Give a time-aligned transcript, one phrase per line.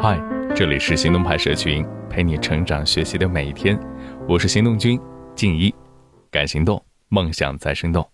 [0.00, 0.22] 嗨，
[0.54, 3.76] 这里是行动派社群，陪你成长学习的每一天。
[4.28, 4.96] 我是行动君
[5.34, 5.74] 静一，
[6.30, 8.08] 敢行动，梦想在生动。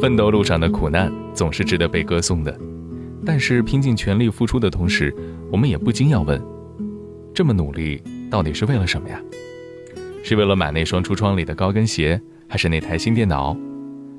[0.00, 2.58] 奋斗路上的苦难总是值得被歌颂的，
[3.24, 5.14] 但是拼尽全力付出的同时，
[5.48, 6.44] 我们也不禁要问：
[7.32, 9.22] 这么努力到底是为了什么呀？
[10.24, 13.56] 是为了买那双橱窗里的高跟鞋，还是那台新电脑？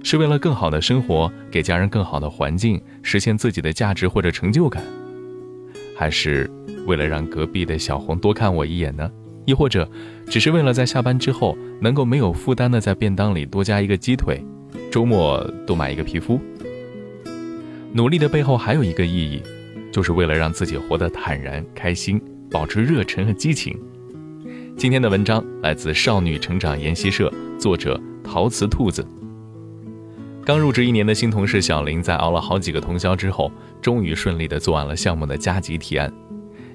[0.04, 4.84] 是为了更好的生活，给家人更好的环境，实现自己的价值或者成就感，
[5.96, 6.50] 还是
[6.88, 9.10] 为了让隔壁的小红多看我一眼呢？
[9.46, 9.90] 亦或者，
[10.28, 14.44] 只是为了在下班之后能够没有负担的在便当里多加一个鸡腿，
[14.92, 16.40] 周末多买一个皮肤？
[17.92, 19.42] 努力的背后还有一个意义，
[19.92, 22.22] 就是为了让自己活得坦然开心，
[22.52, 23.76] 保持热忱和激情。
[24.78, 29.06] 今天的文章来自少女成长研习社，作者陶瓷兔子。
[30.50, 36.12] 刚入职一年的新同事小林，在熬了好几个通宵之后，终于顺利地做完了项目的加急提案。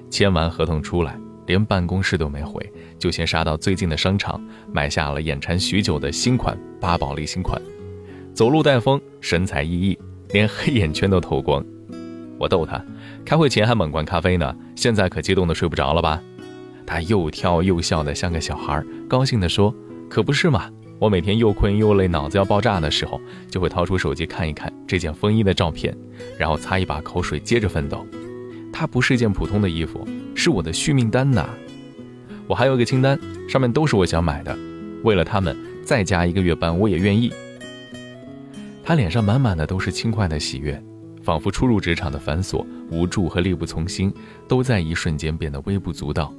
[0.09, 4.41] 签完合同出来，连办公室都没回，就先杀到最近的商场，
[4.71, 7.61] 买下了眼馋许久的新款八宝莉新款。
[8.33, 9.97] 走路带风，神采奕奕，
[10.29, 11.61] 连黑眼圈都透光。
[12.39, 12.81] 我逗他，
[13.25, 16.23] 开会前还猛灌咖啡呢，现在可激动的睡不着了吧？
[16.85, 19.75] 他又跳又笑的像个小孩，高兴地说
[20.09, 25.95] ：“可不是嘛。”我每天又困又累，脑子要爆炸的时候，就会掏出手机看一看这件风衣的照片，
[26.37, 28.05] 然后擦一把口水，接着奋斗。
[28.71, 31.49] 它不是一件普通的衣服，是我的续命单呐！
[32.47, 34.57] 我还有一个清单，上面都是我想买的，
[35.03, 37.31] 为了他们再加一个月班，我也愿意。
[38.83, 40.81] 他脸上满满的都是轻快的喜悦，
[41.23, 44.13] 仿佛初入职场的繁琐、无助和力不从心，
[44.47, 46.33] 都在一瞬间变得微不足道。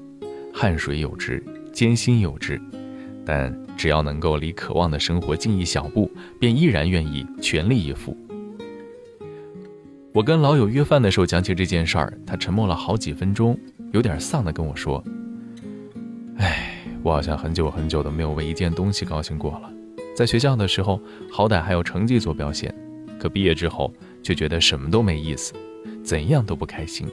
[0.54, 2.60] 汗水有之，艰辛有之。
[3.26, 8.16] 但只要能够离渴望的生活近一小步，便依然愿意全力以赴。
[10.12, 13.58] 我跟老友约饭的时候讲起这件事儿，他沉默了好几分钟，
[13.92, 15.02] 有点丧的跟我说
[16.38, 19.70] ：“哎，我好像很久很久都没有为一件东西高兴过了。
[20.14, 20.98] 在学校的时候，
[21.30, 22.74] 好歹还有成绩做表现，
[23.18, 25.52] 可毕业之后却觉得什么都没意思，
[26.02, 27.06] 怎样都不开心。”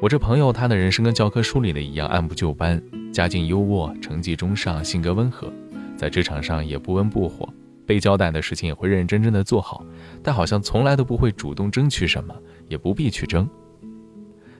[0.00, 5.50] 我这朋友，他的人生跟教科书里的一样，按部就班，家境优渥，成绩中上，性格温和，
[5.96, 7.48] 在职场上也不温不火，
[7.86, 9.82] 被交代的事情也会认认真真的做好，
[10.22, 12.34] 但好像从来都不会主动争取什么，
[12.68, 13.48] 也不必去争。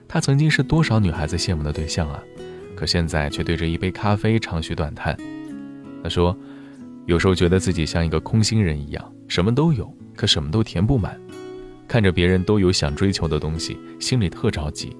[0.07, 2.23] 他曾经是多少女孩子羡慕的对象啊，
[2.75, 5.15] 可现在却对着一杯咖啡长吁短叹。
[6.01, 6.35] 他说，
[7.05, 11.19] 有时候觉得自己像一个空心人一样，什么都有，可什么都填不满，
[11.87, 14.95] 看着别人都有想追求的东西，心里特着急。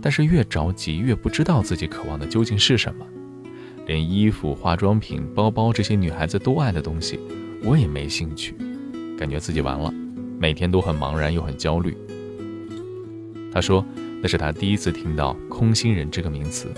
[0.00, 3.06] 但是越着急，越不知道自己渴望的究竟是什么。
[3.86, 7.18] 连衣服、化妆品、包包这些女孩子都爱的东西，
[7.64, 8.54] 我也没兴趣，
[9.18, 9.92] 感觉自己完了，
[10.38, 11.96] 每天都很茫然又很焦虑。
[13.50, 13.84] 他说，
[14.22, 16.68] 那是他第一次听到“空心人”这个名词，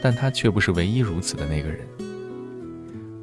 [0.00, 1.80] 但他却不是唯一如此的那个人。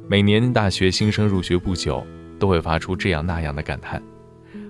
[0.06, 2.06] 每年大学新生入学不久，
[2.38, 4.02] 都会发出这样那样的感叹：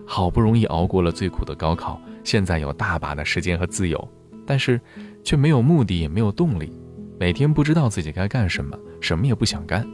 [0.06, 4.08] 好不容易熬过了最苦的高考，现在有大把的时间和自由。
[4.46, 4.80] 但是，
[5.22, 6.72] 却没有目的，也没有动力，
[7.18, 9.86] 每天不知道自己该干什么，什么也不想干。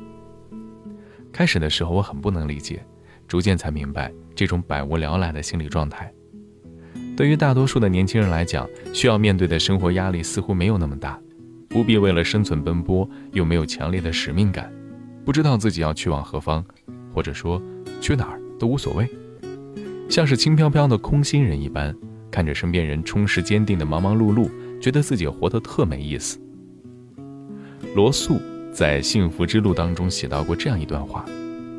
[1.33, 2.85] 开始的时候我很不能理解，
[3.29, 6.11] 逐渐才明白这种百无聊赖的心理状态。
[7.17, 11.19] 对于大多数的年轻人来讲，需要面对的生活压力似乎没有那么大，
[11.69, 14.73] 不必为了生存奔波，又没有强烈的使命感，
[15.25, 16.65] 不知道自己要去往何方，
[17.15, 17.61] 或者说
[18.01, 19.09] 去哪儿都无所谓，
[20.09, 21.95] 像是轻飘飘的空心人一般。
[22.37, 26.39] 看着身边人充实坚定的忙忙碌碌，觉得自己活得特没意思。
[27.95, 28.39] 罗素
[28.71, 31.25] 在《幸福之路》当中写到过这样一段话：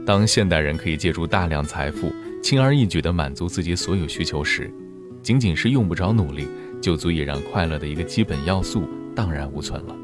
[0.03, 4.73] 当现代人可以借助大量财富，轻而易举地满足自己所有需求时，
[5.22, 6.47] 仅仅是用不着努力，
[6.81, 9.96] 就足以让快乐的一个基本要素荡然无存了。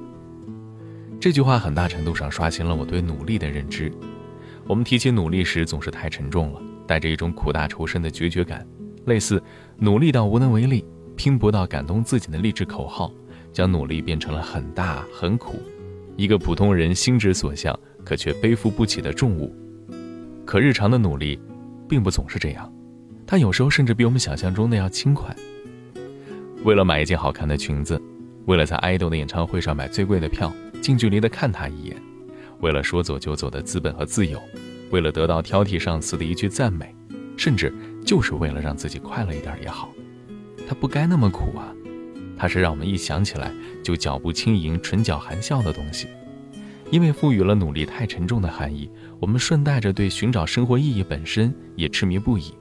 [1.20, 3.92] 这句话很大程度上刷新了我对努力的认知。
[4.68, 8.64] 我们提起努力时，总是太沉重了，带着一种苦大仇深的决绝感。
[9.06, 9.42] 类似
[9.78, 13.12] 努力到无能为力，拼搏到感动自己的励志口号，
[13.52, 15.62] 将努力变成了很大很苦，
[16.16, 19.54] 一个普通人心之所向，可却背负不起的重物。
[20.46, 21.40] 可日常的努力，
[21.88, 22.72] 并不总是这样，
[23.26, 25.36] 它有时候甚至比我们想象中的要轻快。
[26.64, 28.02] 为了买一件好看的裙子，
[28.46, 30.52] 为了在爱豆的演唱会上买最贵的票，
[30.82, 31.96] 近距离的看他一眼，
[32.62, 34.42] 为了说走就走的资本和自由，
[34.92, 36.94] 为了得到挑剔上司的一句赞美。
[37.38, 37.74] 甚至
[38.06, 39.94] 就是为了让自己快乐一点也好，
[40.68, 41.74] 它不该那么苦啊！
[42.38, 43.52] 它是让我们一想起来
[43.84, 46.08] 就脚步轻盈、唇角含笑的东西。
[46.92, 48.90] 因为赋予了努力太沉重的含义，
[49.20, 52.54] 我们顺带着对寻找生活意义本身也痴迷不已。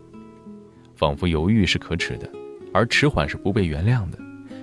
[0.94, 2.30] 仿佛犹豫是可耻的，
[2.72, 4.19] 而迟缓是不被原谅的。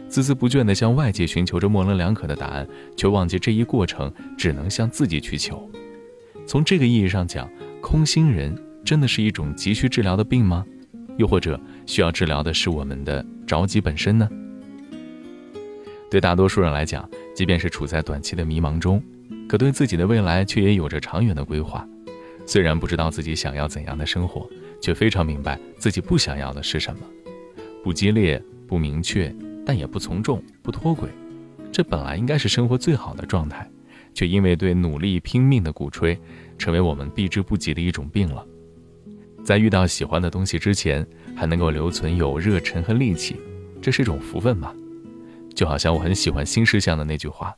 [0.10, 5.70] 孜孜不倦地向外界寻求着模棱两可的答案，却忘记这一过程只能向自己去求。
[6.48, 7.48] 从这个意义上讲，
[7.80, 8.56] 空心人
[8.90, 10.66] 真的是一种急需治疗的病吗？
[11.18, 14.28] 又或者需要治疗的是我们的着急本身呢？
[16.10, 19.00] 对大多数人来讲，即便是处在短期的迷茫中，
[19.48, 21.88] 可对自己的未来却也有着长远的规划。
[22.48, 24.50] 虽然不知道自己想要怎样的生活，
[24.82, 27.02] 却非常明白自己不想要的是什么。
[27.84, 29.32] 不激烈，不明确。
[29.64, 31.08] 但也不从众，不脱轨，
[31.72, 33.70] 这本来应该是生活最好的状态，
[34.16, 36.20] 却因为对努力拼命的鼓吹，
[36.58, 38.44] 成为我们避之不及的一种病了。
[39.44, 41.06] 在遇到喜欢的东西之前，
[41.36, 43.36] 还能够留存有热忱和力气，
[43.82, 44.74] 这是一种福分吧？
[45.56, 47.54] 就好像我很喜欢新事项的那句话：“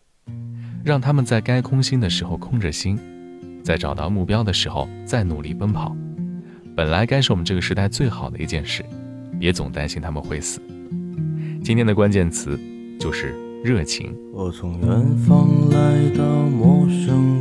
[0.84, 2.98] 让他们在该空心的时候空着心，
[3.64, 5.96] 在找到目标的时候再努力奔跑。
[6.76, 8.84] 本来该是我们这个时代最好的一件事，
[9.40, 10.62] 别总担心他们会死。”
[11.64, 12.60] 今天的关键词
[13.00, 14.16] 就是热情。
[14.34, 17.41] 我从远方来到陌生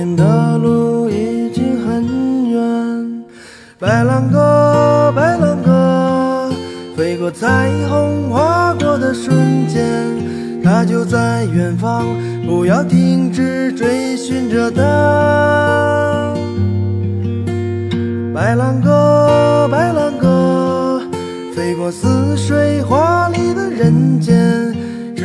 [0.00, 3.22] 天的路已经很远。
[3.78, 6.50] 白兰鸽，白兰鸽，
[6.96, 9.84] 飞过彩虹，划过的瞬间，
[10.64, 12.06] 它就在远方。
[12.46, 16.34] 不要停止追寻着它。
[18.32, 21.02] 白兰鸽，白兰鸽，
[21.54, 24.69] 飞过似水华丽的人间，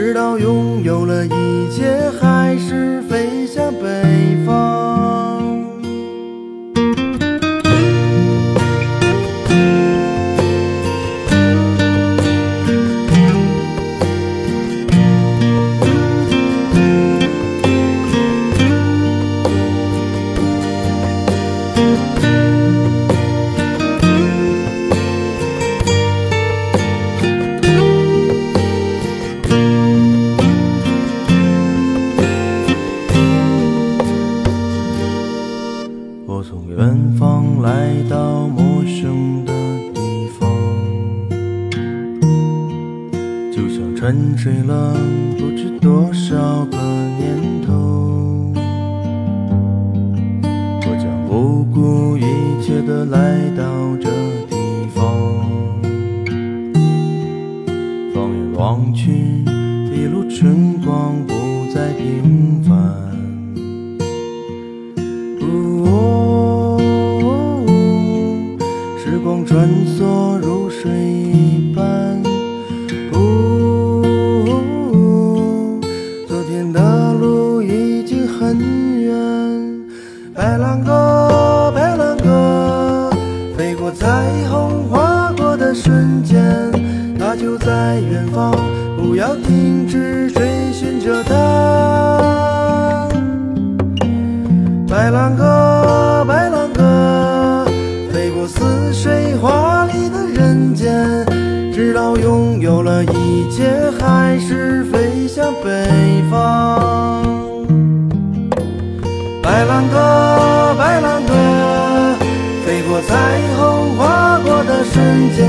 [0.06, 4.94] 直到拥有了一切，还是飞向北方。
[44.45, 45.25] 睡了。
[84.15, 86.41] 彩虹划过的瞬间，
[87.19, 88.55] 它就在远方，
[88.98, 93.10] 不要停止追寻着它。
[94.88, 97.65] 白兰鸽，白兰鸽，
[98.13, 101.25] 飞过似水华丽的人间，
[101.74, 103.65] 直到拥有了一切，
[104.00, 107.22] 还是飞向北方。
[109.43, 111.34] 白兰鸽，白兰鸽，
[112.65, 113.13] 飞过彩
[113.54, 113.54] 虹
[115.15, 115.48] 人间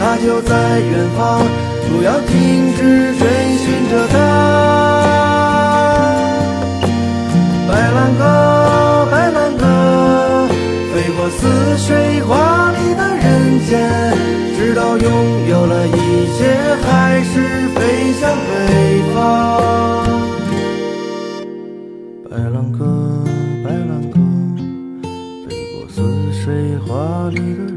[0.00, 1.46] 他就在远方
[1.88, 3.24] 不要停止追
[3.58, 4.16] 寻着他
[7.68, 10.48] 白兰鸽白兰鸽
[10.92, 13.70] 飞过似水华丽的人间
[14.58, 19.16] 直到拥有了一切还是飞向北方。
[22.28, 23.24] 白兰鸽
[23.64, 24.18] 白兰鸽
[25.48, 27.69] 飞过似水华丽的